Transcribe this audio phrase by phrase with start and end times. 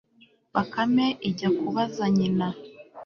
[0.53, 2.47] bakame ijya kubaza nyina